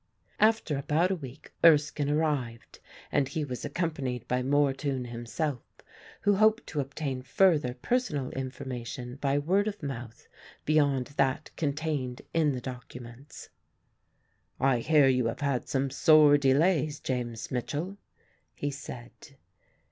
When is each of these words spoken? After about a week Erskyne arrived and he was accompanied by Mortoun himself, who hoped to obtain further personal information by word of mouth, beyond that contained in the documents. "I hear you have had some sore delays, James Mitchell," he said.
After 0.39 0.79
about 0.79 1.11
a 1.11 1.15
week 1.15 1.53
Erskyne 1.63 2.09
arrived 2.09 2.79
and 3.11 3.27
he 3.27 3.45
was 3.45 3.63
accompanied 3.63 4.27
by 4.27 4.41
Mortoun 4.41 5.05
himself, 5.05 5.61
who 6.21 6.37
hoped 6.37 6.65
to 6.65 6.79
obtain 6.79 7.21
further 7.21 7.75
personal 7.75 8.31
information 8.31 9.17
by 9.17 9.37
word 9.37 9.67
of 9.67 9.83
mouth, 9.83 10.27
beyond 10.65 11.13
that 11.17 11.51
contained 11.55 12.23
in 12.33 12.51
the 12.53 12.61
documents. 12.61 13.49
"I 14.59 14.79
hear 14.79 15.07
you 15.07 15.27
have 15.27 15.41
had 15.41 15.69
some 15.69 15.91
sore 15.91 16.35
delays, 16.35 16.99
James 16.99 17.51
Mitchell," 17.51 17.99
he 18.55 18.71
said. 18.71 19.11